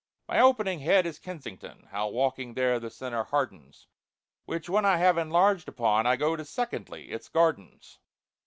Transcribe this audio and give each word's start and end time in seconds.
"My 0.27 0.39
opening 0.39 0.79
head 0.79 1.05
is 1.05 1.19
'Kensington,' 1.19 1.87
How 1.91 2.07
walking 2.09 2.55
there 2.55 2.79
the 2.79 2.89
sinner 2.89 3.23
hardens, 3.23 3.85
Which 4.45 4.67
when 4.67 4.83
I 4.83 4.97
have 4.97 5.15
enlarged 5.19 5.67
upon, 5.67 6.07
I 6.07 6.15
go 6.15 6.35
to 6.35 6.43
'Secondly'—its 6.43 7.29
'Gardens. 7.29 7.99